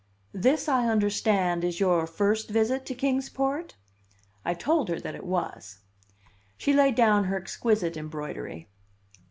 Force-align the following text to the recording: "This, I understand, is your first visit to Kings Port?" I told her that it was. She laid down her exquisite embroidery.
"This, 0.33 0.67
I 0.67 0.87
understand, 0.87 1.63
is 1.63 1.79
your 1.79 2.07
first 2.07 2.49
visit 2.49 2.87
to 2.87 2.95
Kings 2.95 3.29
Port?" 3.29 3.75
I 4.43 4.55
told 4.55 4.89
her 4.89 4.99
that 4.99 5.13
it 5.13 5.23
was. 5.25 5.81
She 6.57 6.73
laid 6.73 6.95
down 6.95 7.25
her 7.25 7.37
exquisite 7.37 7.95
embroidery. 7.95 8.67